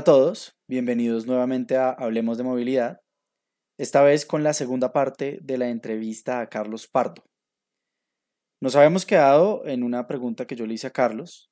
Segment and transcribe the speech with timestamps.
[0.00, 3.02] Hola a todos, bienvenidos nuevamente a Hablemos de Movilidad,
[3.76, 7.22] esta vez con la segunda parte de la entrevista a Carlos Pardo.
[8.62, 11.50] Nos habíamos quedado en una pregunta que yo le hice a Carlos.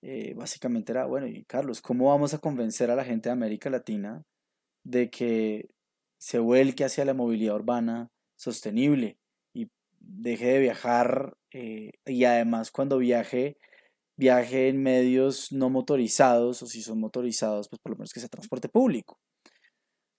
[0.00, 3.68] Eh, básicamente era, bueno, y Carlos, ¿cómo vamos a convencer a la gente de América
[3.68, 4.22] Latina
[4.84, 5.68] de que
[6.20, 9.18] se vuelque hacia la movilidad urbana sostenible
[9.52, 9.66] y
[9.98, 13.56] deje de viajar eh, y además cuando viaje
[14.22, 18.28] viaje en medios no motorizados o si son motorizados, pues por lo menos que sea
[18.28, 19.18] transporte público.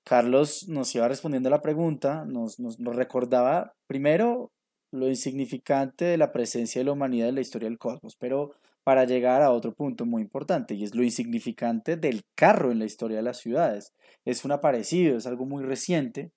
[0.05, 4.51] Carlos nos iba respondiendo a la pregunta, nos, nos, recordaba primero
[4.91, 8.51] lo insignificante de la presencia de la humanidad en la historia del cosmos, pero
[8.83, 12.85] para llegar a otro punto muy importante y es lo insignificante del carro en la
[12.85, 13.93] historia de las ciudades.
[14.25, 16.33] Es un aparecido, es algo muy reciente,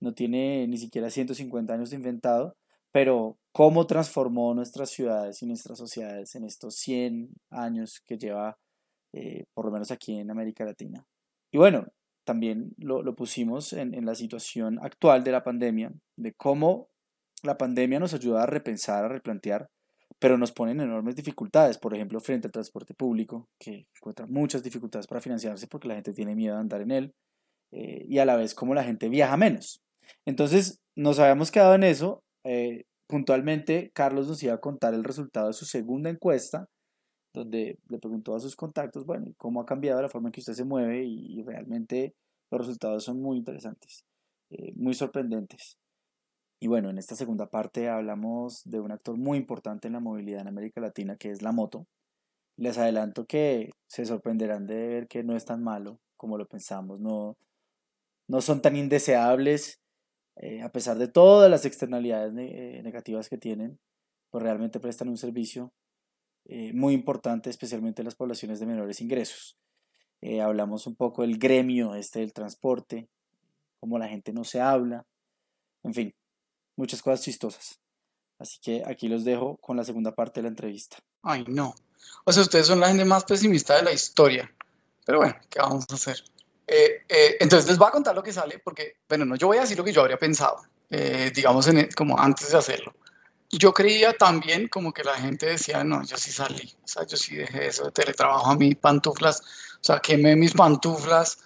[0.00, 2.56] no tiene ni siquiera 150 años de inventado,
[2.90, 8.58] pero cómo transformó nuestras ciudades y nuestras sociedades en estos 100 años que lleva,
[9.12, 11.04] eh, por lo menos aquí en América Latina.
[11.52, 11.86] Y bueno,
[12.24, 16.88] también lo, pusimos en, la situación actual de la pandemia, de cómo
[17.42, 19.68] la pandemia nos ayuda a repensar, a replantear,
[20.18, 24.62] pero nos pone en enormes dificultades, por ejemplo, frente al transporte público, que encuentra muchas
[24.62, 27.14] dificultades para financiarse porque la gente tiene miedo de andar en él,
[27.72, 29.82] eh, y a la vez cómo la gente viaja menos.
[30.24, 35.48] Entonces, nos habíamos quedado en eso, eh, puntualmente, Carlos nos iba a contar el resultado
[35.48, 36.70] de su segunda encuesta,
[37.34, 40.54] donde le preguntó a sus contactos, bueno, cómo ha cambiado la forma en que usted
[40.54, 42.14] se mueve y, realmente
[42.50, 44.06] los resultados son muy interesantes,
[44.48, 45.76] eh, muy sorprendentes.
[46.58, 50.40] Y bueno, en esta segunda parte hablamos de un actor muy importante en la movilidad
[50.40, 51.86] en América Latina, que es la moto.
[52.56, 56.98] Les adelanto que se sorprenderán de ver que no es tan malo como lo pensamos,
[56.98, 57.36] no,
[58.26, 59.81] no son tan indeseables
[60.42, 63.78] eh, a pesar de todas las externalidades eh, negativas que tienen,
[64.28, 65.72] pues realmente prestan un servicio
[66.46, 69.56] eh, muy importante, especialmente en las poblaciones de menores ingresos.
[70.42, 73.08] hablamos un poco del gremio este del transporte,
[73.78, 75.06] cómo la gente no se habla,
[75.84, 76.14] en fin,
[76.74, 77.78] muchas cosas chistosas.
[78.40, 80.96] Así que aquí los dejo con la segunda parte de la entrevista.
[81.22, 81.72] Ay, no.
[82.24, 84.52] O sea, ustedes son la gente más pesimista de la historia.
[85.04, 86.24] Pero bueno, ¿qué vamos a hacer?
[86.74, 89.58] Eh, eh, entonces les voy a contar lo que sale, porque, bueno, no, yo voy
[89.58, 92.94] a decir lo que yo habría pensado, eh, digamos, en, como antes de hacerlo.
[93.50, 97.18] Yo creía también como que la gente decía, no, yo sí salí, o sea, yo
[97.18, 101.38] sí dejé eso de teletrabajo a mis pantuflas, o sea, quemé mis pantuflas,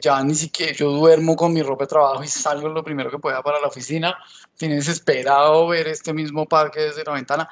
[0.00, 3.18] ya ni siquiera yo duermo con mi ropa de trabajo y salgo lo primero que
[3.18, 4.16] pueda para la oficina.
[4.56, 7.48] Tienes desesperado ver este mismo parque desde la ventana.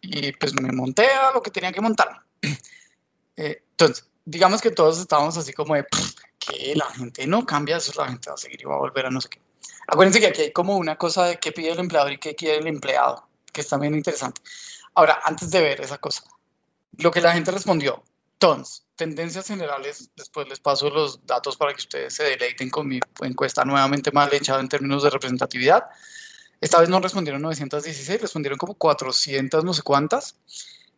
[0.00, 2.22] y pues me monté a lo que tenía que montar.
[3.36, 5.86] entonces, digamos que todos estábamos así como de
[6.38, 9.06] que la gente no cambia, eso la gente va a seguir y va a volver
[9.06, 9.40] a no sé qué.
[9.86, 12.58] Acuérdense que aquí hay como una cosa de qué pide el empleador y qué quiere
[12.58, 14.42] el empleado, que es también interesante.
[14.94, 16.24] Ahora, antes de ver esa cosa,
[16.98, 18.02] lo que la gente respondió,
[18.36, 23.00] tons, tendencias generales, después les paso los datos para que ustedes se deleiten con mi
[23.22, 25.84] encuesta nuevamente mal hecha en términos de representatividad.
[26.60, 30.36] Esta vez no respondieron 916, respondieron como 400 no sé cuántas,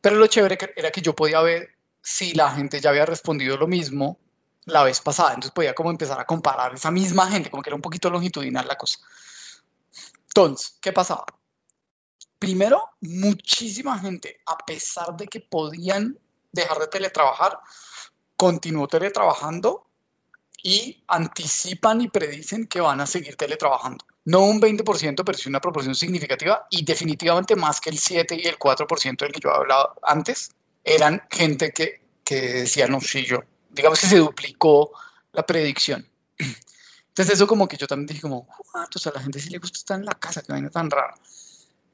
[0.00, 3.66] pero lo chévere era que yo podía ver si la gente ya había respondido lo
[3.66, 4.18] mismo
[4.64, 5.30] la vez pasada.
[5.30, 8.66] Entonces podía como empezar a comparar esa misma gente, como que era un poquito longitudinal
[8.66, 8.98] la cosa.
[10.28, 11.24] Entonces, ¿qué pasaba?
[12.38, 16.18] Primero, muchísima gente, a pesar de que podían
[16.52, 17.58] dejar de teletrabajar,
[18.36, 19.86] continuó teletrabajando
[20.62, 24.04] y anticipan y predicen que van a seguir teletrabajando.
[24.24, 28.46] No un 20%, pero sí una proporción significativa y definitivamente más que el 7 y
[28.46, 30.54] el 4% del que yo hablado antes
[30.94, 34.92] eran gente que, que decía, no, sí, yo, digamos que se duplicó
[35.32, 36.06] la predicción.
[37.08, 39.78] Entonces eso como que yo también dije como, o sea, la gente sí le gusta
[39.78, 41.14] estar en la casa, que vaina tan rara.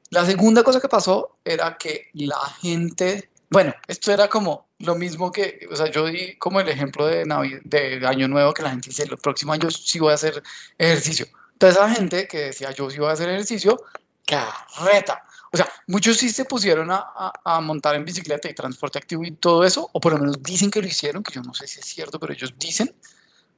[0.09, 5.31] La segunda cosa que pasó era que la gente, bueno, esto era como lo mismo
[5.31, 7.25] que, o sea, yo di como el ejemplo de,
[7.63, 10.41] de Año Nuevo que la gente dice, el próximo año sí voy a hacer
[10.77, 11.27] ejercicio.
[11.53, 13.81] Entonces la gente que decía, yo sí voy a hacer ejercicio,
[14.25, 15.26] carreta.
[15.51, 19.63] O sea, muchos sí se pusieron a, montar en bicicleta y transporte activo y todo
[19.63, 21.85] eso, o por lo menos dicen que lo hicieron, que yo no sé si es
[21.85, 22.93] cierto, pero ellos dicen,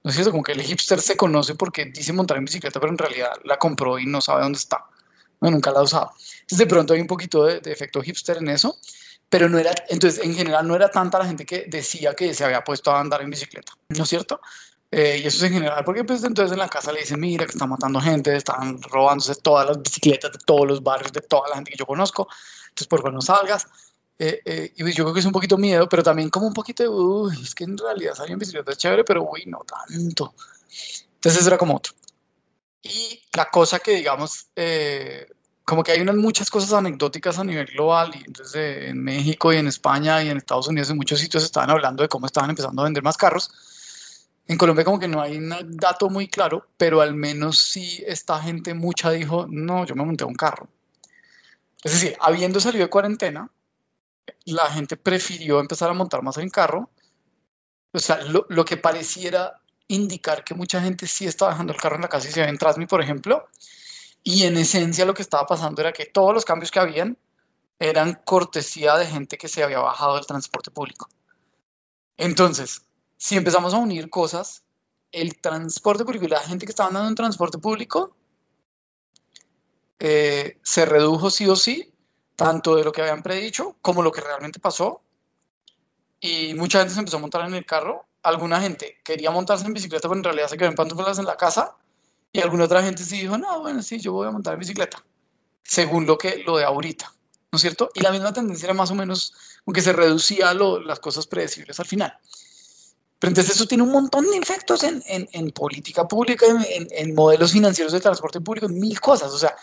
[0.03, 2.91] no es cierto, como que el hipster se conoce porque dice montar en bicicleta, pero
[2.91, 4.85] en realidad la compró y no sabe dónde está.
[5.41, 6.11] No, nunca la ha usado.
[6.41, 8.77] Entonces de pronto hay un poquito de, de efecto hipster en eso,
[9.29, 12.43] pero no era, entonces en general no era tanta la gente que decía que se
[12.43, 14.41] había puesto a andar en bicicleta, ¿no es cierto?
[14.91, 17.45] Eh, y eso es en general, porque pues entonces en la casa le dicen, mira,
[17.45, 21.47] que están matando gente, están robándose todas las bicicletas de todos los barrios, de toda
[21.47, 22.27] la gente que yo conozco,
[22.69, 23.67] entonces por favor no salgas.
[24.17, 26.53] Eh, eh, y pues, yo creo que es un poquito miedo, pero también como un
[26.53, 30.33] poquito de, uy, es que en realidad salir en bicicleta chévere, pero uy, no tanto.
[31.15, 31.93] Entonces eso era como otro.
[32.81, 34.47] Y la cosa que, digamos,
[35.63, 39.57] como que hay unas muchas cosas anecdóticas a nivel global, y entonces en México y
[39.57, 42.81] en España y en Estados Unidos en muchos sitios estaban hablando de cómo estaban empezando
[42.81, 43.51] a vender más carros.
[44.49, 48.41] En Colombia como que no hay un dato muy claro, pero al menos sí esta
[48.41, 50.67] gente mucha dijo, no, yo me monté a un carro.
[51.83, 53.51] Es decir, habiendo salido de cuarentena,
[54.45, 56.89] la gente prefirió empezar a montar más en carro.
[57.91, 62.01] O sea, lo, que pareciera indicar que mucha gente sí estaba dejando el carro en
[62.01, 63.47] la casa y se ve en Trasmi, por ejemplo,
[64.23, 67.19] y en esencia lo que estaba pasando era que todos los cambios que habían
[67.77, 71.07] eran cortesía de gente que se había bajado del transporte público.
[72.17, 72.81] Entonces,
[73.19, 74.63] si empezamos a unir cosas,
[75.11, 78.15] el transporte público y la gente que estaba andando en transporte público
[79.99, 81.93] eh, se redujo sí o sí,
[82.37, 85.01] tanto de lo que habían predicho como lo que realmente pasó.
[86.21, 88.05] Y mucha gente se empezó a montar en el carro.
[88.23, 91.35] Alguna gente quería montarse en bicicleta, pero en realidad se quedó en pantuflas en la
[91.35, 91.75] casa
[92.31, 95.03] y alguna otra gente sí dijo, no, bueno, sí, yo voy a montar en bicicleta,
[95.63, 97.13] según lo, que, lo de ahorita,
[97.51, 97.89] ¿no es cierto?
[97.93, 99.33] Y la misma tendencia era más o menos,
[99.65, 102.17] aunque se reducía lo, las cosas predecibles al final.
[103.19, 107.51] Pero entonces eso tiene un montón de efectos en, en, en política pública, en, modelos
[107.51, 109.33] financieros de transporte público, en mil cosas.
[109.33, 109.55] O sea,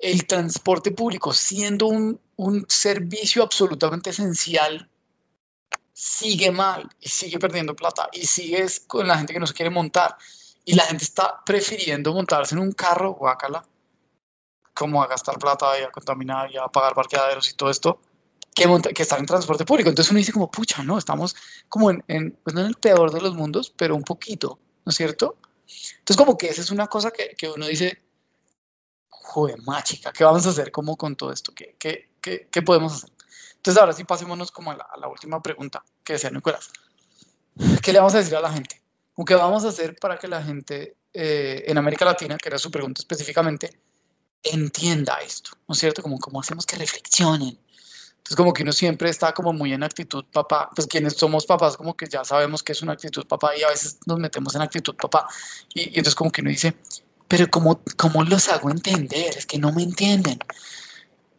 [0.00, 4.88] el transporte público siendo un, un servicio absolutamente esencial,
[5.92, 9.70] sigue mal y sigue perdiendo plata y sigue con la gente que no se quiere
[9.70, 10.16] montar
[10.64, 13.64] y la gente está prefiriendo montarse en un carro, guácala,
[14.74, 18.00] como a gastar plata y a contaminar y a pagar parqueaderos y todo esto,
[18.54, 19.88] que, que estar en transporte público.
[19.88, 21.36] Entonces uno dice como, pucha, no, estamos
[21.68, 24.90] como en, en, pues no en el peor de los mundos, pero un poquito, ¿no
[24.90, 25.36] es cierto?
[25.98, 28.02] Entonces como que esa es una cosa que, que uno dice,
[29.08, 31.52] joder, mágica, ¿qué vamos a hacer como con todo esto?
[31.54, 33.10] ¿Qué, qué, qué, qué podemos hacer?
[33.56, 36.70] Entonces ahora sí pasémonos como a la, a la última pregunta que decía Nicolás.
[37.82, 38.82] ¿Qué le vamos a decir a la gente?
[39.26, 42.70] ¿Qué vamos a hacer para que la gente eh, en América Latina, que era su
[42.70, 43.70] pregunta específicamente,
[44.42, 45.50] entienda esto?
[45.68, 46.02] ¿No es cierto?
[46.02, 47.58] Como cómo hacemos que reflexionen.
[48.22, 50.70] Entonces, como que uno siempre está como muy en actitud papá.
[50.76, 53.68] Pues quienes somos papás, como que ya sabemos que es una actitud papá y a
[53.68, 55.26] veces nos metemos en actitud papá.
[55.74, 56.76] Y, entonces como que uno dice,
[57.26, 59.36] pero ¿cómo, ¿cómo los hago entender?
[59.36, 60.38] Es que no me entienden.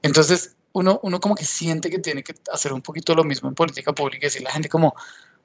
[0.01, 3.55] Entonces, uno, uno como que siente que tiene que hacer un poquito lo mismo en
[3.55, 4.93] política pública y decirle a la gente como,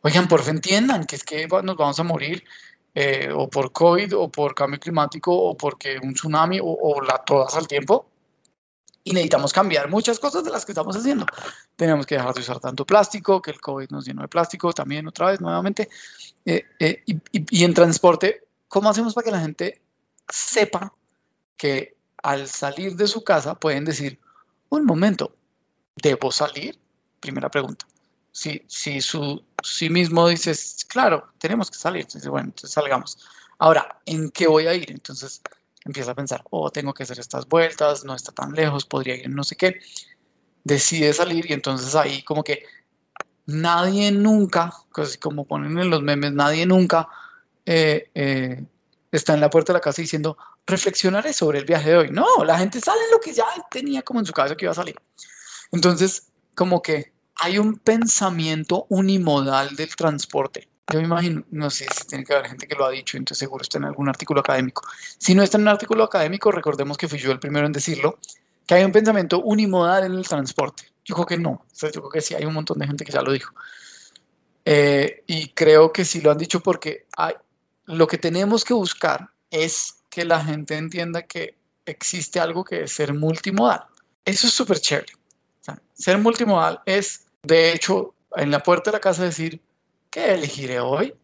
[0.02, 2.42] oigan, por fin entiendan que es que nos vamos a morir
[2.96, 7.54] eh, o por COVID o por cambio climático o porque un tsunami o la, todas
[7.54, 8.06] al tiempo.
[9.04, 11.24] Y necesitamos cambiar muchas cosas de las que estamos haciendo.
[11.76, 15.06] Tenemos que dejar de usar tanto plástico, que el COVID nos llenó de plástico también
[15.08, 15.88] otra vez, nuevamente.
[16.44, 19.80] Eh, eh, y, y, y en transporte, ¿cómo hacemos para que la gente
[20.28, 20.92] sepa
[21.56, 24.18] que al salir de su casa pueden decir,
[24.68, 25.34] un momento,
[25.96, 26.78] ¿debo salir?
[27.20, 27.86] Primera pregunta
[28.38, 33.18] si, si su sí mismo dices, claro, tenemos que salir, entonces, bueno, entonces salgamos.
[33.58, 34.92] Ahora, ¿en qué voy a ir?
[34.92, 35.42] Entonces
[35.88, 39.28] empieza a pensar, oh, tengo que hacer estas vueltas, no está tan lejos, podría ir
[39.30, 39.80] no sé qué.
[40.62, 42.64] Decide salir y entonces ahí como que
[43.46, 44.72] nadie nunca,
[45.20, 47.08] como ponen en los memes, nadie nunca
[47.64, 48.64] eh, eh,
[49.10, 50.36] está en la puerta de la casa diciendo,
[50.66, 52.10] reflexionaré sobre el viaje de hoy.
[52.10, 54.76] No, la gente sale lo que ya tenía como en su cabeza que iba a
[54.76, 54.96] salir.
[55.72, 60.68] Entonces, como que hay un pensamiento unimodal del transporte.
[60.90, 63.38] Yo me imagino, no sé si tiene que haber gente que lo ha dicho, entonces
[63.38, 64.86] seguro está en algún artículo académico.
[65.18, 68.18] Si no está en un artículo académico, recordemos que fui yo el primero en decirlo,
[68.66, 70.84] que hay un pensamiento unimodal en el transporte.
[71.04, 73.04] Yo creo que no, o sea, yo creo que sí, hay un montón de gente
[73.04, 73.54] que ya lo dijo.
[74.64, 77.34] Eh, y creo que sí lo han dicho porque hay,
[77.84, 82.92] lo que tenemos que buscar es que la gente entienda que existe algo que es
[82.92, 83.84] ser multimodal.
[84.24, 85.12] Eso es súper chévere.
[85.14, 89.60] O sea, ser multimodal es de hecho, en la puerta de la casa decir,
[90.10, 91.14] ¿qué elegiré hoy?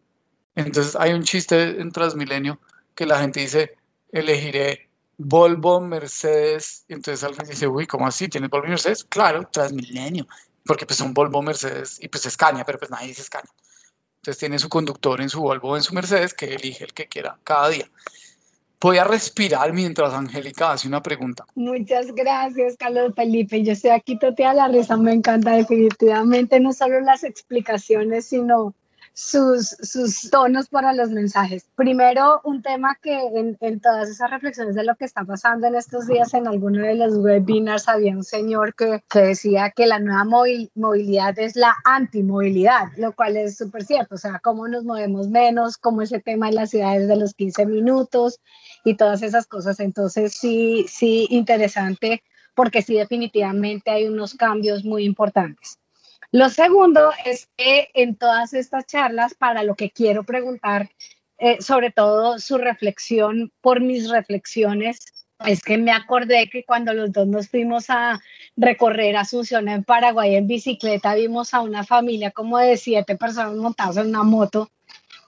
[0.55, 2.59] Entonces hay un chiste en Transmilenio
[2.95, 3.75] que la gente dice,
[4.11, 6.85] elegiré Volvo, Mercedes.
[6.87, 8.27] Entonces alguien dice, uy, ¿cómo así?
[8.27, 9.03] ¿Tienes Volvo y Mercedes?
[9.03, 10.27] Claro, Transmilenio.
[10.65, 13.51] Porque pues son Volvo, Mercedes y pues Scania, pero pues nadie dice Scania.
[14.17, 17.37] Entonces tiene su conductor en su Volvo en su Mercedes que elige el que quiera
[17.43, 17.89] cada día.
[18.79, 21.45] Voy a respirar mientras Angélica hace una pregunta.
[21.55, 23.63] Muchas gracias, Carlos Felipe.
[23.63, 28.75] Yo estoy aquí totea la risa, me encanta definitivamente no solo las explicaciones, sino
[29.15, 31.65] sus, tonos para los mensajes.
[31.75, 33.17] Primero, un tema que
[33.61, 36.95] en, todas esas reflexiones de lo que está pasando en estos días, en alguno de
[36.95, 40.25] los webinars había un señor que, que decía que la nueva
[40.75, 44.15] movilidad es la antimovilidad, lo cual es súper cierto.
[44.15, 47.65] O sea, cómo nos movemos menos, cómo ese tema en las ciudades de los 15
[47.67, 48.41] minutos
[48.83, 49.79] y todas esas cosas.
[49.79, 52.21] Entonces, sí, sí, interesante,
[52.53, 55.79] porque sí, definitivamente hay unos cambios muy importantes.
[56.31, 60.89] Lo segundo es que en todas estas charlas, para lo que quiero preguntar,
[61.37, 64.99] eh, sobre todo su reflexión por mis reflexiones
[65.45, 68.21] es que me acordé que cuando los dos nos fuimos a
[68.55, 73.97] recorrer Asunción en Paraguay en bicicleta, vimos a una familia como de siete personas montadas
[73.97, 74.69] en una moto,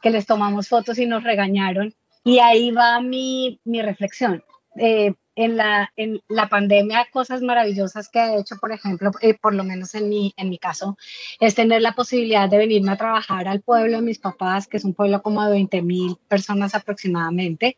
[0.01, 1.94] que les tomamos fotos y nos regañaron.
[2.24, 4.44] Y ahí va mi, mi reflexión.
[4.78, 9.54] Eh, en, la, en la pandemia, cosas maravillosas que he hecho, por ejemplo, eh, por
[9.54, 10.98] lo menos en mi, en mi caso,
[11.40, 14.84] es tener la posibilidad de venirme a trabajar al pueblo de mis papás, que es
[14.84, 17.78] un pueblo como de 20 mil personas aproximadamente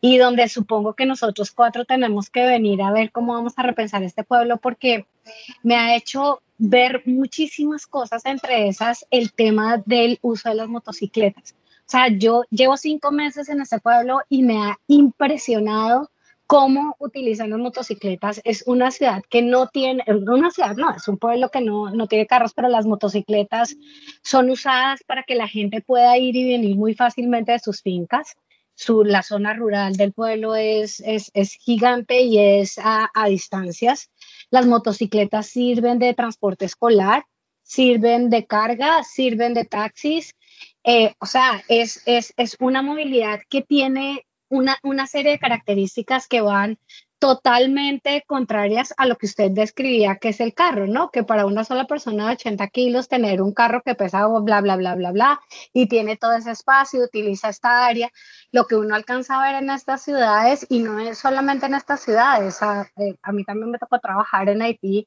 [0.00, 4.02] y donde supongo que nosotros cuatro tenemos que venir a ver cómo vamos a repensar
[4.02, 5.06] este pueblo porque
[5.62, 11.54] me ha hecho ver muchísimas cosas, entre esas el tema del uso de las motocicletas.
[11.80, 16.10] O sea, yo llevo cinco meses en este pueblo y me ha impresionado
[16.50, 18.40] cómo utilizan las motocicletas.
[18.42, 22.08] Es una ciudad que no tiene, una ciudad no, es un pueblo que no, no
[22.08, 23.76] tiene carros, pero las motocicletas
[24.24, 28.34] son usadas para que la gente pueda ir y venir muy fácilmente de sus fincas
[29.04, 34.10] la zona rural del pueblo es, es, gigante y es a, distancias.
[34.50, 37.26] Las motocicletas sirven de transporte escolar,
[37.62, 40.34] sirven de carga, sirven de taxis.
[40.82, 46.28] Eh, o sea, es, es, es, una movilidad que tiene una, una serie de características
[46.28, 46.78] que van
[47.20, 51.10] totalmente contrarias a lo que usted describía que es el carro, ¿no?
[51.10, 54.76] Que para una sola persona de 80 kilos tener un carro que pesa bla, bla,
[54.76, 55.40] bla, bla, bla,
[55.74, 58.10] y tiene todo ese espacio, utiliza esta área,
[58.52, 62.00] lo que uno alcanza a ver en estas ciudades, y no es solamente en estas
[62.00, 65.06] ciudades, a, eh, mí también me tocó trabajar en Haití,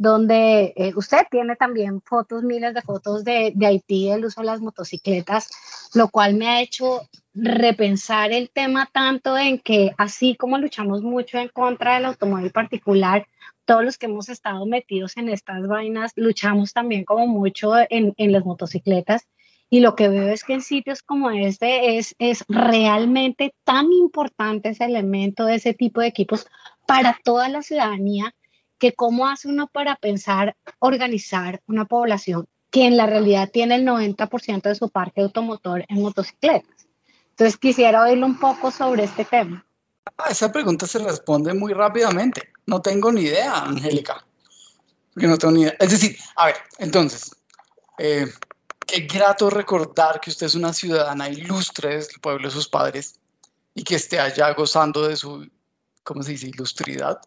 [0.00, 4.62] donde eh, usted tiene también fotos, miles de fotos de, Haití, el uso de las
[4.62, 5.50] motocicletas,
[5.92, 7.02] lo cual me ha hecho
[7.34, 13.26] repensar el tema tanto en que así como luchamos mucho en contra del automóvil particular,
[13.66, 18.32] todos los que hemos estado metidos en estas vainas luchamos también como mucho en, en
[18.32, 19.28] las motocicletas.
[19.68, 24.70] Y lo que veo es que en sitios como este es, es realmente tan importante
[24.70, 26.46] ese elemento de ese tipo de equipos
[26.86, 28.34] para toda la ciudadanía
[28.80, 33.86] que cómo hace uno para pensar, organizar una población que en la realidad tiene el
[33.86, 36.88] 90% de su parque automotor en motocicletas.
[37.30, 39.64] Entonces quisiera oírlo un poco sobre este tema.
[40.16, 42.52] Ah, esa pregunta se responde muy rápidamente.
[42.66, 44.24] No tengo ni idea, Angélica.
[45.12, 45.76] Porque no tengo ni idea.
[45.78, 47.36] Es decir, a ver, entonces,
[47.98, 48.26] eh,
[48.86, 53.20] qué grato recordar que usted es una ciudadana ilustre del pueblo de sus padres
[53.74, 55.48] y que esté allá gozando de su,
[56.02, 56.48] ¿cómo se dice?
[56.48, 57.20] Ilustridad,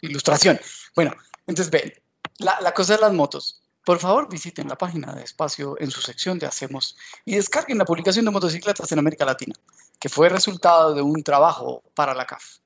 [0.00, 0.58] ilustración.
[0.94, 1.14] Bueno,
[1.46, 1.92] entonces ven,
[2.38, 3.62] la, la cosa de las motos.
[3.84, 7.84] Por favor, visiten la página de Espacio en su sección de Hacemos y descarguen la
[7.84, 9.54] publicación de motocicletas en América Latina,
[10.00, 12.58] que fue resultado de un trabajo para la CAF.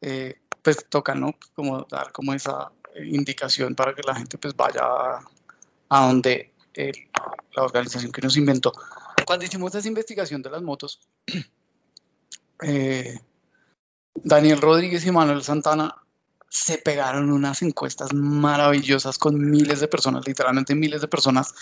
[0.00, 1.34] Eh, pues toca, ¿no?
[1.54, 4.82] Como dar como esa indicación para que la gente pues vaya
[5.88, 6.92] a, donde eh,
[7.54, 8.72] la organización que nos inventó.
[9.26, 11.00] Cuando hicimos esa investigación de las motos,
[12.62, 13.18] eh,
[14.14, 15.96] Daniel Rodríguez y Manuel Santana
[16.48, 21.54] se pegaron unas encuestas maravillosas con miles de personas, literalmente miles de personas,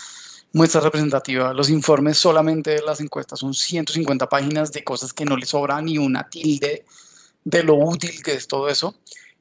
[0.53, 1.53] muestra representativa.
[1.53, 5.79] Los informes solamente de las encuestas son 150 páginas de cosas que no le sobra
[5.81, 6.85] ni una tilde
[7.43, 8.95] de lo útil que es todo eso.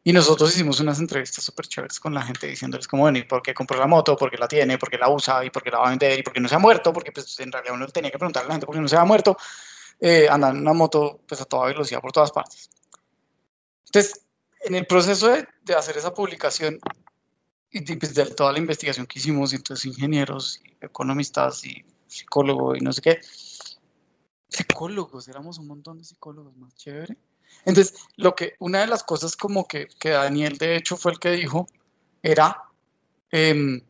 [0.04, 3.52] Y nosotros hicimos unas entrevistas súper chéveres con la gente diciéndoles cómo venir, por qué
[3.52, 5.78] compró la moto, por qué la tiene, por qué la usa y por qué la
[5.78, 7.86] va a vender y por qué no se ha muerto, porque pues en realidad uno
[7.88, 9.36] tenía que preguntarle a la gente por qué no se ha muerto.
[10.00, 12.70] Eh, andan en una moto pues a toda velocidad por todas partes.
[13.88, 14.22] Entonces,
[14.60, 16.78] en el proceso de, hacer esa publicación
[17.70, 22.92] y pues, de toda la investigación que hicimos, entonces ingenieros, economistas y psicólogos y no
[22.92, 23.20] sé qué,
[24.48, 27.16] psicólogos, éramos un montón de psicólogos, más chévere.
[27.64, 31.18] Entonces, lo que, una de las cosas como que, que Daniel de hecho fue el
[31.18, 31.66] que dijo,
[32.22, 32.64] era,
[33.30, 33.82] em,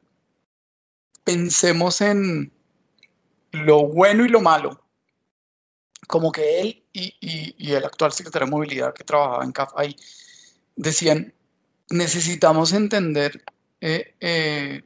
[1.25, 2.52] pensemos en
[3.52, 4.83] lo bueno y lo malo.
[6.08, 9.72] Como que él y, y, y el actual secretario de movilidad que trabajaba en CAF
[9.76, 9.94] ahí,
[10.74, 11.32] decían,
[11.90, 13.44] necesitamos entender
[13.80, 14.82] eh, eh,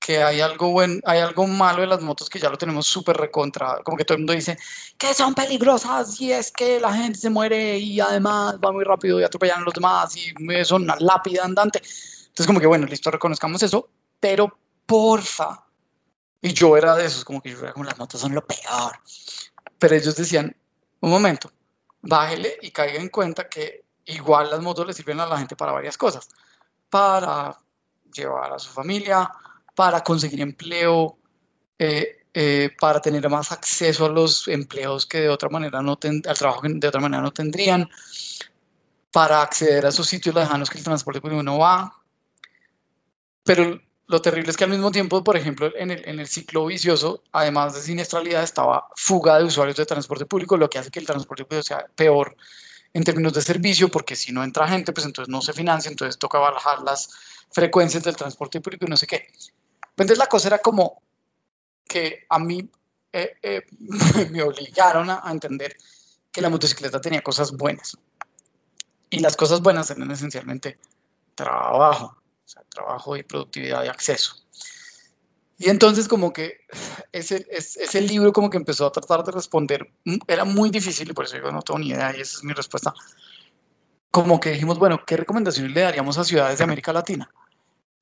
[0.00, 3.16] que hay algo, bueno, hay algo malo de las motos que ya lo tenemos súper
[3.16, 4.58] recontra, como que todo el mundo dice
[4.98, 9.20] que son peligrosas y es que la gente se muere y además va muy rápido
[9.20, 11.80] y atropellan a los demás y son una lápida andante.
[11.80, 13.88] Entonces como que bueno, listo, reconozcamos eso,
[14.18, 15.64] pero porfa,
[16.40, 18.98] y yo era de esos, como que yo era como las motos son lo peor,
[19.82, 20.54] pero ellos decían,
[21.00, 21.50] un momento,
[22.02, 25.72] bájele y caiga en cuenta que igual las motos le sirven a la gente para
[25.72, 26.28] varias cosas,
[26.88, 27.58] para
[28.14, 29.28] llevar a su familia,
[29.74, 31.18] para conseguir empleo,
[31.80, 36.38] eh, eh, para tener más acceso a los empleos que de otra manera no al
[36.38, 37.90] trabajo que de otra manera no tendrían,
[39.10, 41.92] para acceder a esos sitios lejanos que el transporte público no va.
[43.42, 46.66] Pero lo terrible es que al mismo tiempo, por ejemplo, en el, en el ciclo
[46.66, 51.00] vicioso, además de siniestralidad, estaba fuga de usuarios de transporte público, lo que hace que
[51.00, 52.36] el transporte público sea peor
[52.94, 56.18] en términos de servicio, porque si no entra gente, pues entonces no se financia, entonces
[56.18, 57.10] toca bajar las
[57.50, 59.28] frecuencias del transporte público y no sé qué.
[59.30, 61.02] Pues entonces la cosa era como
[61.86, 62.68] que a mí
[63.12, 63.62] eh, eh,
[64.30, 65.76] me obligaron a, entender
[66.30, 67.96] que la motocicleta tenía cosas buenas.
[69.10, 70.78] Y las cosas buenas eran esencialmente
[71.34, 72.16] trabajo,
[72.68, 74.36] trabajo y productividad y acceso.
[75.58, 76.60] Y entonces como que
[77.12, 81.12] ese, ese libro como que empezó a tratar de responder, mm, era muy difícil y
[81.12, 82.92] por eso yo no tengo ni idea y esa es mi respuesta.
[84.10, 87.30] Como que dijimos, bueno, ¿qué recomendaciones le daríamos a ciudades de América Latina?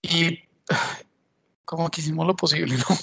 [0.01, 0.41] Y
[1.65, 2.97] como que hicimos lo posible, ¿no?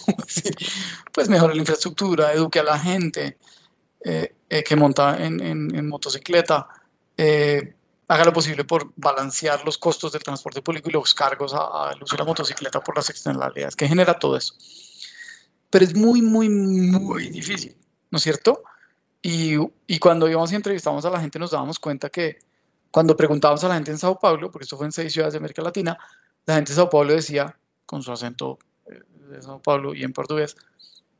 [1.13, 3.37] pues mejor la infraestructura, eduque a la gente
[4.03, 6.67] eh, eh, que monta en, en, motocicleta,
[7.17, 7.75] eh,
[8.07, 12.15] haga lo posible por balancear los costos del transporte público y los cargos al uso
[12.15, 14.53] de la motocicleta por las externalidades que genera todo eso.
[15.69, 17.75] Pero es muy, muy, muy difícil,
[18.09, 18.63] ¿no es cierto?
[19.21, 19.55] Y,
[19.87, 22.39] y cuando íbamos y entrevistamos a la gente nos dábamos cuenta que
[22.91, 25.39] cuando preguntábamos a la gente en Sao Paulo, porque esto fue en seis ciudades de
[25.39, 25.97] América Latina,
[26.45, 30.13] la gente de Sao Paulo decía, con su acento eh, de Sao Paulo y en
[30.13, 30.55] portugués,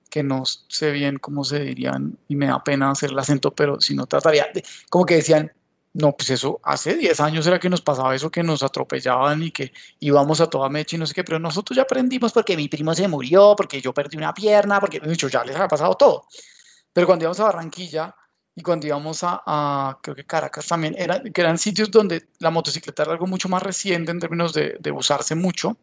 [0.09, 3.81] que no sé bien cómo se dirían y me da pena hacer el acento, pero
[3.81, 5.51] si no trataría, de, como que decían,
[5.97, 9.49] no, pues eso, hace 10 años era que nos pasaba eso, que nos atropellaban y
[9.49, 12.67] que íbamos a toda mecha y no sé qué, pero nosotros ya aprendimos porque mi
[12.67, 16.27] primo se murió, porque yo perdí una pierna, porque mucho ya les había pasado todo.
[16.93, 18.15] Pero cuando íbamos a Barranquilla
[18.53, 23.01] y cuando íbamos a, creo que Caracas también, eran, que eran sitios donde la motocicleta
[23.01, 25.77] era algo mucho más reciente en términos de, de usarse mucho,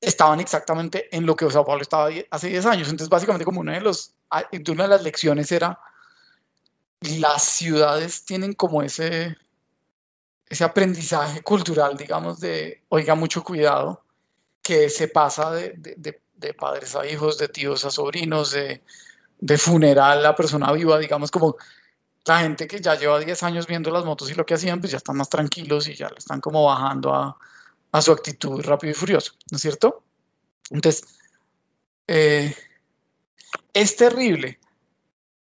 [0.00, 2.88] estaban exactamente en lo que Sao Paulo estaba hace 10 años.
[2.88, 4.14] Entonces, básicamente, como una de, los,
[4.70, 5.78] una de las lecciones era,
[7.00, 9.36] las ciudades tienen como ese,
[10.48, 14.04] ese aprendizaje cultural, digamos, de, oiga, mucho cuidado,
[14.62, 18.82] que se pasa de, de, de padres a hijos, de tíos a sobrinos, de,
[19.58, 21.56] funeral a persona viva, digamos, como
[22.26, 24.92] la gente que ya lleva 10 años viendo las motos y lo que hacían, pues
[24.92, 27.36] ya están más tranquilos y ya le están como bajando a,
[27.92, 30.02] a su actitud rápido y furioso, ¿no es cierto?
[30.70, 31.04] Entonces,
[32.06, 32.54] eh,
[33.72, 34.58] es terrible.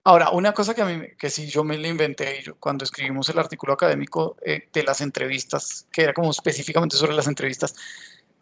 [0.03, 3.37] Ahora, una cosa que a mí, sí yo me la inventé yo, cuando escribimos el
[3.37, 7.75] artículo académico eh, de las entrevistas, que era como específicamente sobre las entrevistas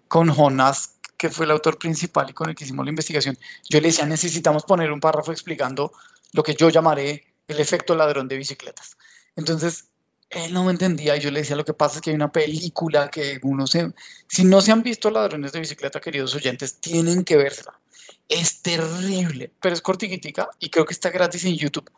[0.08, 3.82] con Jonas, que fue el autor principal y con el que hicimos la investigación, yo
[3.82, 5.92] le decía, necesitamos poner un párrafo explicando
[6.32, 8.98] lo que yo llamaré el efecto ladrón de bicicletas.
[9.36, 9.90] Entonces,
[10.30, 12.32] él no me entendía y yo le decía, lo que pasa es que hay una
[12.32, 13.94] película que uno se...
[14.28, 17.80] Si no se han visto Ladrones de Bicicleta, queridos oyentes, tienen que verla.
[18.28, 21.90] Es terrible, pero es cortiquitica y creo que está gratis en YouTube.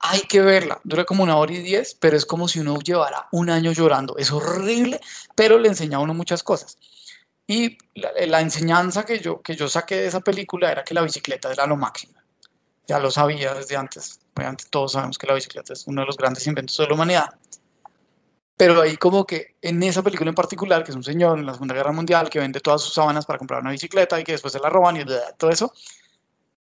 [0.00, 3.28] Hay que verla, dura como una hora y diez, pero es como si uno llevara
[3.32, 4.16] un año llorando.
[4.16, 5.00] Es horrible,
[5.34, 6.78] pero le enseña a uno muchas cosas.
[7.46, 11.50] Y la, enseñanza que yo, que yo saqué de esa película era que la bicicleta
[11.50, 12.12] era lo máximo.
[12.86, 14.20] Ya lo sabía desde antes,
[14.70, 17.34] todos sabemos que la bicicleta es uno de los grandes inventos de la humanidad.
[18.56, 21.52] Pero ahí como que en esa película en particular, que es un señor en la
[21.52, 24.52] Segunda Guerra Mundial que vende todas sus sábanas para comprar una bicicleta y que después
[24.52, 25.04] se la roban y
[25.36, 25.72] todo eso,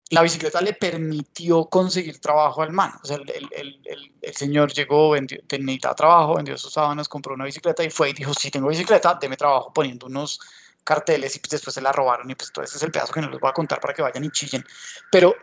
[0.10, 2.92] la bicicleta le permitió conseguir trabajo al man.
[3.02, 7.34] O sea, el, el, el, el señor llegó, vendió, necesitaba trabajo, vendió sus sábanas, compró
[7.34, 10.40] una bicicleta y fue y dijo, sí tengo bicicleta, deme trabajo poniendo unos
[10.84, 13.22] carteles y pues después se la robaron y pues todo ese es el pedazo que
[13.22, 14.66] no les voy a contar para que vayan y chillen.
[15.12, 15.36] Pero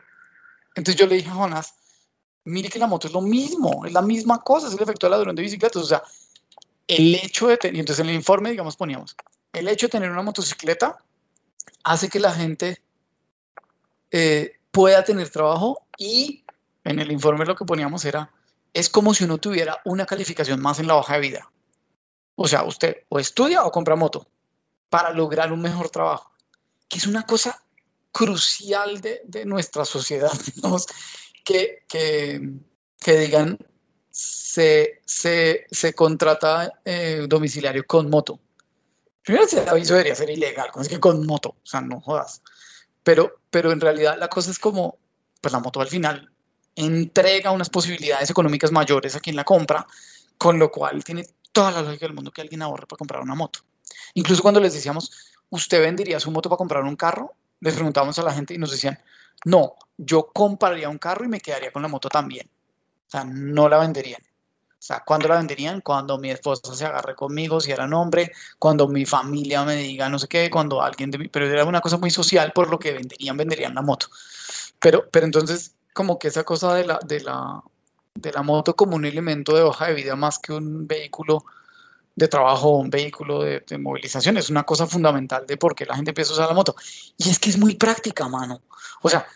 [0.74, 1.74] entonces yo le dije a Jonas,
[2.46, 5.12] mire que la moto es lo mismo, es la misma cosa, es el efecto del
[5.12, 5.82] ladrón de bicicletas.
[5.82, 6.02] O sea,
[6.86, 9.16] el hecho de tener, entonces en el informe, digamos, poníamos,
[9.52, 10.98] el hecho de tener una motocicleta
[11.82, 12.80] hace que la gente
[14.10, 16.44] eh, pueda tener trabajo y
[16.84, 18.30] en el informe lo que poníamos era,
[18.72, 21.50] es como si uno tuviera una calificación más en la hoja de vida.
[22.36, 24.28] O sea, usted o estudia o compra moto
[24.88, 26.30] para lograr un mejor trabajo,
[26.88, 27.60] que es una cosa
[28.12, 30.30] crucial de, de nuestra sociedad,
[31.46, 33.58] que, que, digan
[34.10, 38.40] se, se, se contrata eh, domiciliario con moto.
[39.22, 42.42] Primero, ese aviso debería ser ilegal, como es que con moto, o sea, no jodas.
[43.02, 44.98] Pero, pero en realidad la cosa es como,
[45.40, 46.32] pues la moto al final
[46.74, 49.86] entrega unas posibilidades económicas mayores a quien la compra,
[50.36, 53.34] con lo cual tiene toda la lógica del mundo que alguien ahorre para comprar una
[53.34, 53.60] moto.
[54.14, 57.34] Incluso cuando les decíamos, ¿usted vendería su moto para comprar un carro?
[57.60, 58.98] Les preguntábamos a la gente y nos decían,
[59.44, 62.48] no, yo compraría un carro y me quedaría con la moto también.
[63.06, 64.20] O sea, no la venderían.
[64.22, 65.80] O sea, ¿cuándo la venderían?
[65.80, 70.18] Cuando mi esposa se agarre conmigo, si era hombre, cuando mi familia me diga no
[70.18, 71.28] sé qué, cuando alguien de.
[71.28, 74.08] Pero era una cosa muy social, por lo que venderían, venderían la moto.
[74.78, 77.62] Pero, pero entonces, como que esa cosa de la, de la,
[78.14, 81.44] de la moto como un elemento de hoja de vida más que un vehículo
[82.16, 84.38] de trabajo un vehículo de, de, movilización.
[84.38, 86.74] Es una cosa fundamental de por qué la gente empieza a usar la moto.
[87.18, 88.62] Y es que es muy práctica, mano.
[89.02, 89.26] O sea,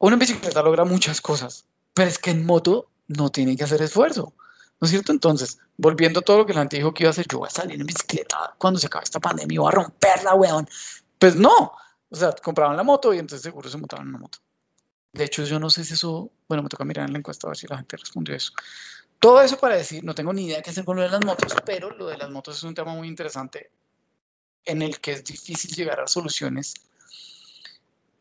[0.00, 4.32] en bicicleta logra muchas cosas, pero es que en moto no tiene que hacer esfuerzo.
[4.80, 5.12] ¿No es cierto?
[5.12, 7.48] Entonces, volviendo a todo lo que la gente dijo que iba a hacer, yo voy
[7.48, 10.66] a salir en bicicleta cuando se acabe esta pandemia voy a romperla, weón.
[11.18, 11.72] Pues no.
[12.08, 14.38] O sea, compraban la moto y entonces seguro se montaban en una moto.
[15.12, 17.50] De hecho, yo no sé si eso, bueno, me toca mirar en la encuesta a
[17.50, 18.52] ver si la gente respondió eso.
[19.20, 21.54] Todo eso para decir, no tengo ni idea qué hacer con lo de las motos,
[21.66, 23.70] pero lo de las motos es un tema muy interesante
[24.64, 26.74] en el que es difícil llegar a soluciones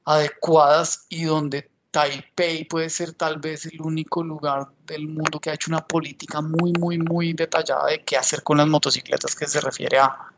[0.04, 5.54] adecuadas y donde Taipei puede ser tal vez el único lugar del mundo que ha
[5.54, 9.62] hecho una política muy, muy, muy detallada de qué hacer con las motocicletas que se
[9.62, 10.34] refiere a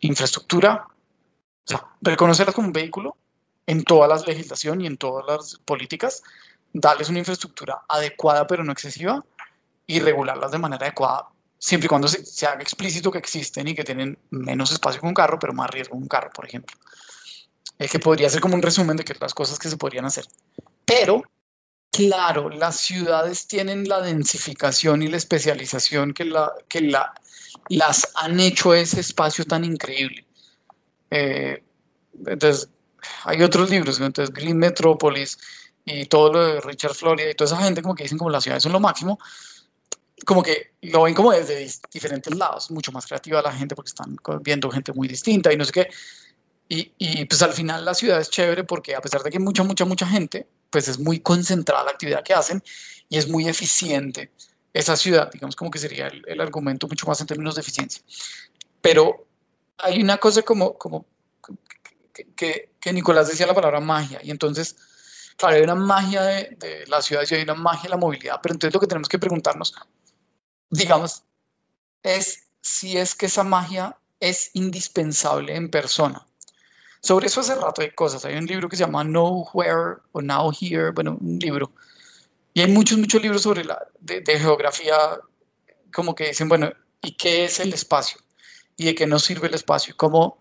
[0.00, 3.16] infraestructura, o sea, reconocerlas como un vehículo
[3.66, 6.22] en toda la legislación y en todas las políticas,
[6.72, 9.24] darles una infraestructura adecuada pero no excesiva
[9.86, 13.84] y regularlas de manera adecuada, siempre y cuando se, haga explícito que existen y que
[13.84, 16.76] tienen menos espacio que un carro, pero más riesgo que un carro, por ejemplo.
[17.78, 20.26] Es que podría ser como un resumen de que las cosas que se podrían hacer.
[20.84, 21.22] Pero,
[21.90, 27.14] claro, las ciudades tienen la densificación y la especialización que, la, que la,
[27.68, 30.24] las han hecho ese espacio tan increíble.
[31.10, 31.62] Eh,
[32.26, 32.68] entonces,
[33.24, 35.38] hay otros libros, entonces Green Metropolis
[35.84, 38.44] y todo lo de Richard Florida y toda esa gente como que dicen como las
[38.44, 39.18] ciudades son lo máximo,
[40.24, 44.16] como que lo ven como desde diferentes lados, mucho más creativa la gente porque están
[44.42, 45.88] viendo gente muy distinta y no sé qué.
[46.68, 49.62] Y, y, pues al final la ciudad es chévere porque a pesar de que mucha,
[49.62, 52.62] mucha, mucha gente, pues es muy concentrada la actividad que hacen
[53.08, 54.30] y es muy eficiente
[54.72, 58.02] esa ciudad, digamos como que sería el, el argumento mucho más en términos de eficiencia.
[58.80, 59.26] Pero
[59.78, 61.06] hay una cosa como, como
[62.12, 64.76] que, que, Nicolás decía la palabra magia y entonces,
[65.36, 68.40] claro, hay una magia de, de la ciudad y hay una magia de la movilidad,
[68.42, 69.74] pero entonces lo que tenemos que preguntarnos,
[70.74, 71.22] digamos,
[72.02, 76.26] es si es que esa magia es indispensable en persona.
[77.00, 78.24] Sobre eso hace rato hay cosas.
[78.24, 81.70] Hay un libro que se llama Nowhere o Now Here, bueno, un libro.
[82.54, 84.96] Y hay muchos, muchos libros sobre la, de, geografía,
[85.92, 88.18] como que dicen, bueno, ¿y qué es el espacio?
[88.76, 89.94] ¿Y de qué nos sirve el espacio?
[89.96, 90.38] ¿Cómo,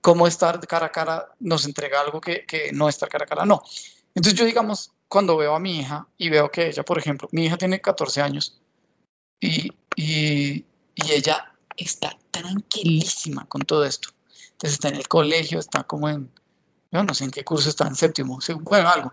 [0.00, 3.46] cómo estar cara a cara nos entrega algo que, que no estar cara a cara
[3.46, 3.62] no?
[4.14, 7.46] Entonces yo, digamos, cuando veo a mi hija y veo que ella, por ejemplo, mi
[7.46, 8.60] hija tiene 14 años
[9.42, 14.10] y, y, ella está tranquilísima con todo esto.
[14.52, 16.30] Entonces está en el colegio, está como en,
[16.92, 19.12] yo no sé en qué curso está, en séptimo, bueno, algo.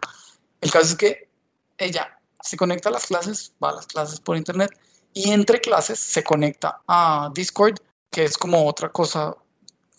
[0.61, 1.29] El caso es que
[1.77, 4.71] ella se conecta a las clases, va a las clases por internet
[5.13, 7.79] y entre clases se conecta a Discord,
[8.11, 9.35] que es como otra cosa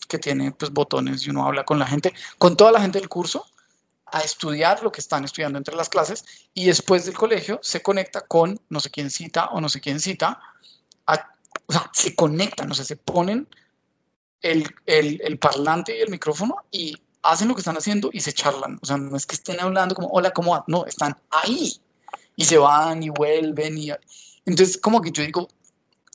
[0.07, 3.09] que tiene pues botones y uno habla con la gente, con toda la gente del
[3.09, 3.45] curso,
[4.11, 8.21] a estudiar lo que están estudiando entre las clases y después del colegio se conecta
[8.21, 10.39] con no sé quién cita o no sé quién cita
[11.67, 13.47] o sea, se conectan, o sea, se ponen
[14.41, 18.79] el, el, parlante y el micrófono y hacen lo que están haciendo y se charlan.
[18.81, 20.63] O sea, no es que estén hablando como, hola, ¿cómo va?
[20.67, 21.79] No, están ahí
[22.35, 23.77] y se van y vuelven.
[23.77, 23.91] Y...
[24.45, 25.47] Entonces, como que yo digo,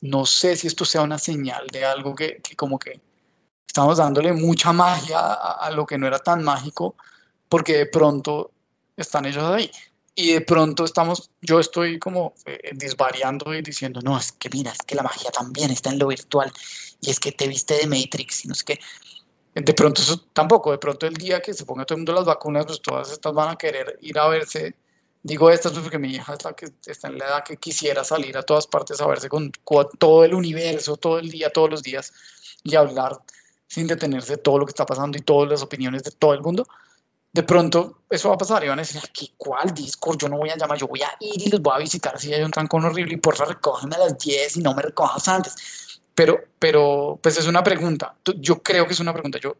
[0.01, 3.01] no sé si esto sea una señal de algo que, que como que
[3.65, 6.95] estamos dándole mucha magia a, a, lo que no era tan mágico
[7.49, 8.51] porque de pronto
[8.95, 9.71] están ellos ahí
[10.19, 14.71] y de pronto estamos, yo estoy como eh, disvariando y diciendo, no, es que mira,
[14.71, 16.51] es que la magia también está en lo virtual
[16.99, 18.79] y es que te viste de Matrix y no sé qué.
[19.53, 22.25] De pronto eso tampoco, de pronto el día que se ponga todo el mundo las
[22.25, 24.73] vacunas, pues todas estas van a querer ir a verse.
[25.21, 28.41] Digo estas porque mi hija está, que está en la edad que quisiera salir a
[28.41, 32.11] todas partes a verse con, con todo el universo, todo el día, todos los días
[32.63, 33.19] y hablar
[33.67, 36.41] sin detenerse de todo lo que está pasando y todas las opiniones de todo el
[36.41, 36.67] mundo
[37.37, 40.17] de pronto eso va a pasar y van a decir, aquí, ¿cuál Discord?
[40.17, 42.33] Yo no voy a llamar, yo voy a ir y los voy a visitar si
[42.33, 45.53] hay un trancón horrible y porfa, recógeme a las 10 y no me recojas antes.
[46.15, 48.15] Pero, pero, pues es una pregunta.
[48.37, 49.37] Yo creo que es una pregunta.
[49.37, 49.55] Yo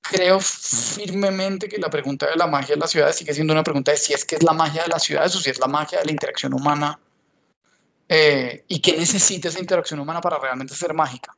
[0.00, 3.92] creo firmemente que la pregunta de la magia de las ciudades sigue siendo una pregunta
[3.92, 6.00] de si es que es la magia de las ciudades o si es la magia
[6.00, 6.98] de la interacción humana
[8.08, 11.36] eh, y qué necesita esa interacción humana para realmente ser mágica.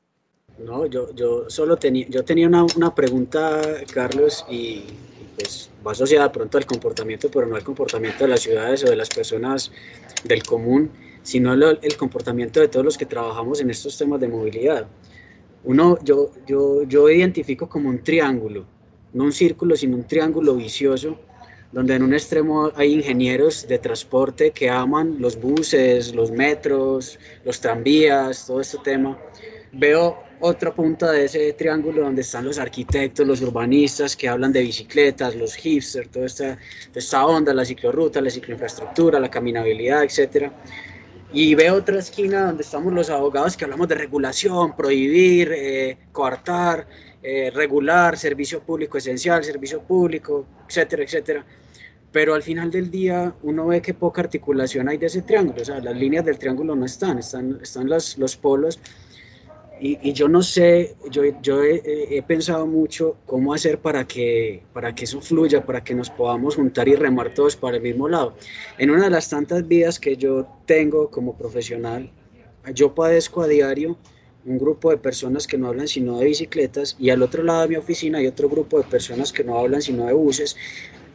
[0.57, 3.61] No, yo, yo solo tenía, yo tenía una, una pregunta,
[3.93, 4.85] Carlos, y
[5.43, 8.97] pues va asociada pronto al comportamiento, pero no al comportamiento de las ciudades o de
[8.97, 9.73] las personas
[10.25, 10.91] del común,
[11.23, 14.87] sino el, el comportamiento de todos los que trabajamos en estos temas de movilidad.
[15.65, 18.65] Uno, yo, yo, yo identifico como un triángulo,
[19.13, 21.19] no un círculo, sino un triángulo vicioso,
[21.71, 27.61] donde en un extremo hay ingenieros de transporte que aman los buses, los metros, los
[27.61, 29.19] tranvías, todo este tema.
[29.73, 34.63] Veo otra punta de ese triángulo donde están los arquitectos, los urbanistas que hablan de
[34.63, 36.59] bicicletas, los hipsters, toda esta,
[36.93, 40.51] esta onda, la ciclorruta, la cicloinfraestructura, la caminabilidad, etc.
[41.33, 46.89] Y veo otra esquina donde estamos los abogados que hablamos de regulación, prohibir, eh, coartar,
[47.23, 51.47] eh, regular, servicio público esencial, servicio público, etcétera, etcétera.
[52.11, 55.65] pero al final del día uno ve que poca articulación hay de ese triángulo, o
[55.65, 58.79] sea, las líneas del triángulo no están, están, están los, los polos.
[59.81, 61.83] Y, yo no sé, yo, yo he,
[62.17, 66.55] he, pensado mucho cómo hacer para que, para que eso fluya, para que nos podamos
[66.55, 68.35] juntar y remar todos para el mismo lado.
[68.79, 72.13] En una de las tantas vidas que yo tengo como profesional,
[72.75, 73.99] yo padezco a diario
[74.45, 77.69] un grupo de personas que no hablan sino de bicicletas y al otro lado de
[77.69, 80.57] mi oficina hay otro grupo de personas que no hablan sino de buses.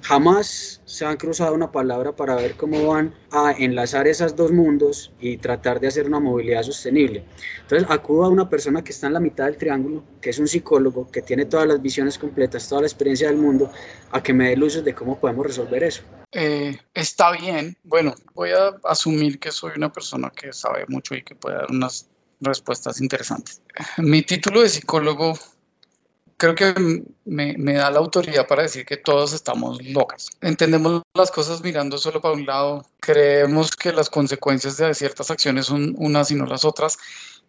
[0.08, 5.12] Jamás se han cruzado una palabra para ver cómo van a enlazar esos dos mundos
[5.20, 7.26] y tratar de hacer una movilidad sostenible.
[7.63, 10.48] Entonces acudo a una persona que está en la mitad del triángulo, que es un
[10.48, 13.70] psicólogo, que tiene todas las visiones completas, toda la experiencia del mundo,
[14.12, 16.04] a que me dé luces de cómo podemos resolver eso.
[16.32, 17.76] Eh, está bien.
[17.84, 21.70] Bueno, voy a asumir que soy una persona que sabe mucho y que puede dar
[21.70, 22.08] unas
[22.39, 23.62] respuestas interesantes.
[23.98, 25.38] Mi título de psicólogo
[26.38, 26.73] creo que
[27.26, 30.30] me, me, da la autoridad para decir que todos estamos locas.
[30.41, 35.65] Entendemos las cosas mirando solo para un lado, creemos que las consecuencias de ciertas acciones
[35.65, 36.97] son unas y no las otras,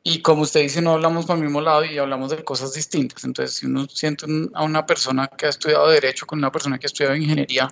[0.03, 3.25] y como usted dice, no hablamos para el mismo lado y hablamos de cosas distintas.
[3.25, 6.87] Entonces, si uno siente a una persona que ha estudiado Derecho con una persona que
[6.87, 7.69] ha estudiado Ingeniería,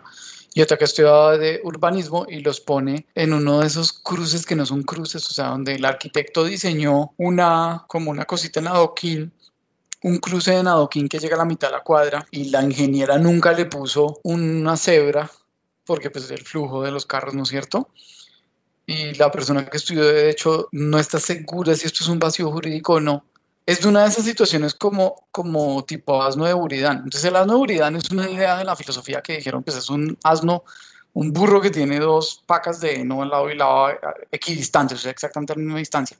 [0.56, 4.46] y otra que ha estudiado de urbanismo y los pone en uno de esos cruces
[4.46, 8.68] que no son cruces, o sea, donde el arquitecto diseñó una, como una cosita en
[8.68, 9.34] adoquín,
[10.06, 13.18] un cruce en adoquín que llega a la mitad de la cuadra y la ingeniera
[13.18, 15.28] nunca le puso una cebra
[15.84, 17.88] porque pues el flujo de los carros, ¿no es cierto?
[18.86, 22.52] Y la persona que estudió de derecho no está segura si esto es un vacío
[22.52, 23.24] jurídico o no
[23.66, 26.98] es de una de esas situaciones como, como tipo asno de Buridán.
[26.98, 29.90] Entonces el asno de Buridán es una idea de la filosofía que dijeron, pues es
[29.90, 30.62] un asno,
[31.14, 33.88] un burro que tiene dos pacas de no al lado y lado
[34.30, 36.16] equidistantes, o sea, exactamente a la misma distancia.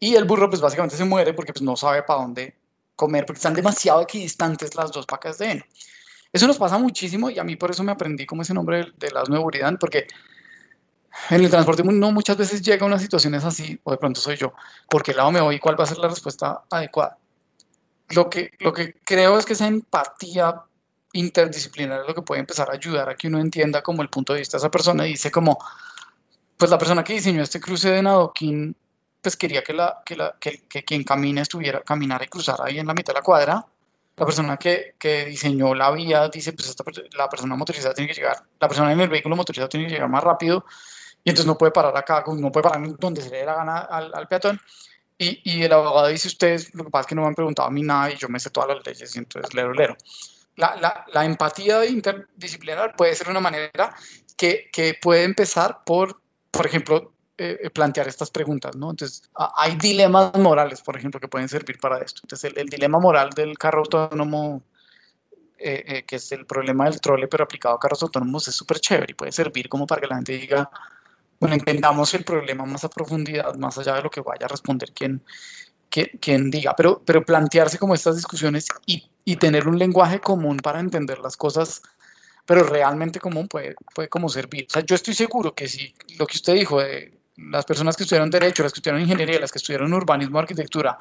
[0.00, 2.52] Y el burro pues básicamente se muere porque pues no sabe para dónde
[2.98, 5.64] comer, porque están demasiado equidistantes las dos pacas de heno.
[6.32, 8.94] Eso nos pasa muchísimo y a mí por eso me aprendí como ese nombre del,
[8.98, 10.08] del asno de porque
[11.30, 14.36] en el transporte no muchas veces llega a unas situaciones así, o de pronto soy
[14.36, 14.52] yo,
[14.90, 17.16] ¿por qué lado me voy y cuál va a ser la respuesta adecuada?
[18.10, 20.62] Lo que, lo que creo es que esa empatía
[21.12, 24.32] interdisciplinar es lo que puede empezar a ayudar a que uno entienda como el punto
[24.32, 25.58] de vista de esa persona y dice como,
[26.56, 28.74] pues la persona que diseñó este cruce de Nadoquín,
[29.20, 32.78] pues quería que, la, que, la, que, que quien camine estuviera, caminara y cruzara ahí
[32.78, 33.66] en la mitad de la cuadra,
[34.18, 34.94] la persona que,
[35.26, 36.84] diseñó la vía dice, pues esta,
[37.16, 40.08] la persona motorizada tiene que llegar, la persona en el vehículo motorizado tiene que llegar
[40.08, 40.64] más rápido
[41.22, 43.78] y entonces no puede parar acá, no puede parar donde se le dé la gana
[43.78, 44.60] al, al peatón.
[45.20, 47.68] Y, y, el abogado dice, ustedes, lo que pasa es que no me han preguntado
[47.68, 49.96] a mí nada y yo me sé todas las leyes y entonces lero, lero.
[50.54, 53.96] La, la, la empatía interdisciplinar puede ser una manera
[54.36, 56.20] que, que puede empezar por,
[56.52, 58.90] por ejemplo, eh, plantear estas preguntas, ¿no?
[58.90, 62.22] Entonces, hay dilemas morales, por ejemplo, que pueden servir para esto.
[62.24, 64.62] Entonces, el, el dilema moral del carro autónomo,
[65.60, 68.78] eh, eh, que es el problema del trole, pero aplicado a carros autónomos, es súper
[68.78, 70.70] chévere y puede servir como para que la gente diga,
[71.40, 74.92] bueno, entendamos el problema más a profundidad, más allá de lo que vaya a responder
[74.92, 75.20] quien,
[75.90, 80.58] quien, quien diga, pero, pero plantearse como estas discusiones y, y, tener un lenguaje común
[80.58, 81.82] para entender las cosas,
[82.46, 84.66] pero realmente común puede, puede como servir.
[84.68, 88.02] O sea, yo estoy seguro que si lo que usted dijo de las personas que
[88.02, 90.98] estudiaron Derecho, las que estudiaron Ingeniería, las que estudiaron Urbanismo, Arquitectura,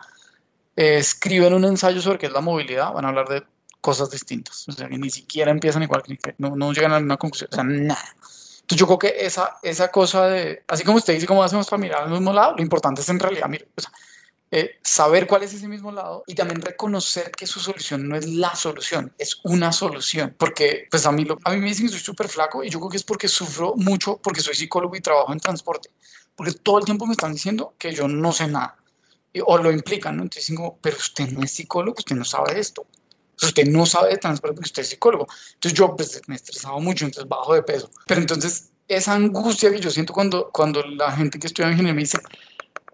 [0.75, 3.43] eh, escriben un ensayo sobre qué es la movilidad, van a hablar de
[3.81, 4.67] cosas distintas.
[4.69, 6.03] O sea, que ni siquiera empiezan igual,
[6.37, 8.13] no, no llegan a una conclusión, o sea, nada.
[8.67, 11.79] Entonces yo creo que esa, esa cosa de, así como usted dice, cómo hacemos para
[11.79, 13.91] mirar al mismo lado, lo importante es en realidad mire, o sea,
[14.49, 18.25] eh, saber cuál es ese mismo lado y también reconocer que su solución no es
[18.29, 20.35] la solución, es una solución.
[20.37, 22.79] Porque pues a mí, lo, a mí me dicen que soy súper flaco y yo
[22.79, 25.89] creo que es porque sufro mucho porque soy psicólogo y trabajo en transporte.
[26.35, 28.77] Porque todo el tiempo me están diciendo que yo no sé nada.
[29.33, 30.23] Y, o lo implican, ¿no?
[30.23, 32.85] Entonces digo, pero usted no es psicólogo, usted no sabe esto.
[33.41, 35.27] usted no sabe de transporte porque usted es psicólogo.
[35.55, 37.91] Entonces yo pues, me estresaba mucho, entonces bajo de peso.
[38.05, 42.01] Pero entonces esa angustia que yo siento cuando, cuando la gente que estudia ingeniería me
[42.01, 42.19] dice,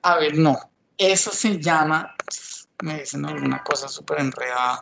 [0.02, 0.58] a ver, no,
[0.98, 2.16] eso se llama,
[2.82, 4.82] me dicen alguna cosa súper enredada,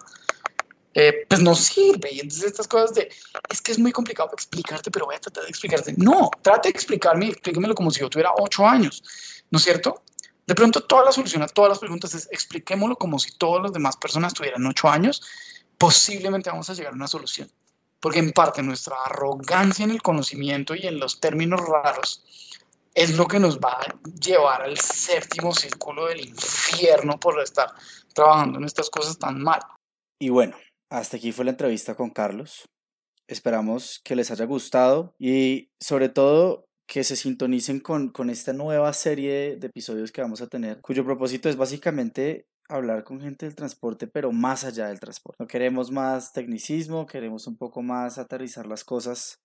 [0.93, 2.13] eh, pues no sirve.
[2.13, 3.10] Y entonces estas cosas de,
[3.50, 5.93] es que es muy complicado explicarte, pero voy a tratar de explicarte.
[5.97, 9.04] No, trate de explicarme explíquemelo como si yo tuviera ocho años,
[9.50, 10.04] ¿no es cierto?
[10.45, 13.74] De pronto toda la solución a todas las preguntas es expliquémoslo como si todas las
[13.74, 15.21] demás personas tuvieran ocho años,
[15.78, 17.50] posiblemente vamos a llegar a una solución.
[18.00, 22.24] Porque en parte nuestra arrogancia en el conocimiento y en los términos raros
[22.93, 27.69] es lo que nos va a llevar al séptimo círculo del infierno por estar
[28.13, 29.62] trabajando en estas cosas tan mal.
[30.19, 30.58] Y bueno,
[30.89, 32.65] hasta aquí fue la entrevista con Carlos.
[33.27, 38.91] Esperamos que les haya gustado y sobre todo que se sintonicen con, con esta nueva
[38.91, 43.56] serie de episodios que vamos a tener, cuyo propósito es básicamente hablar con gente del
[43.56, 45.38] transporte, pero más allá del transporte.
[45.39, 49.39] No queremos más tecnicismo, queremos un poco más aterrizar las cosas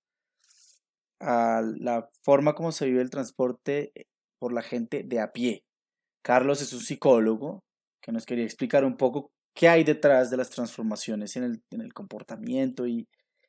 [1.20, 3.92] a la forma como se vive el transporte
[4.38, 5.64] por la gente de a pie.
[6.22, 7.62] Carlos es un psicólogo
[8.02, 11.80] que nos quería explicar un poco qué hay detrás de las transformaciones en el, en
[11.80, 13.08] el comportamiento y,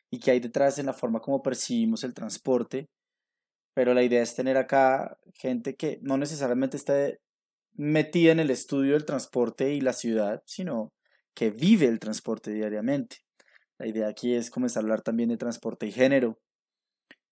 [0.10, 2.88] y qué hay detrás en la forma como percibimos el transporte.
[3.73, 7.19] Pero la idea es tener acá gente que no necesariamente esté
[7.73, 10.91] metida en el estudio del transporte y la ciudad, sino
[11.36, 13.17] que vive el transporte diariamente.
[13.77, 16.39] La idea aquí es comenzar a hablar también de transporte y género.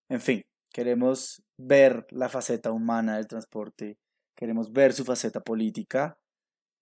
[0.09, 3.97] En fin, queremos ver la faceta humana del transporte,
[4.35, 6.17] queremos ver su faceta política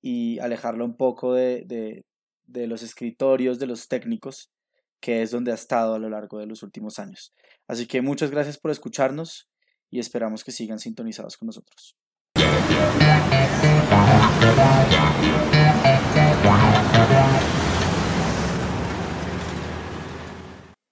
[0.01, 2.05] y alejarlo un poco de, de,
[2.45, 4.49] de los escritorios, de los técnicos,
[4.99, 7.33] que es donde ha estado a lo largo de los últimos años.
[7.67, 9.49] Así que muchas gracias por escucharnos
[9.89, 11.95] y esperamos que sigan sintonizados con nosotros.